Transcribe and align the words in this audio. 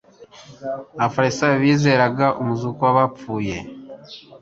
Abafarisayo 0.99 1.55
bizeraga 1.63 2.25
umuzuko 2.41 2.79
w’abapfuye 2.87 3.57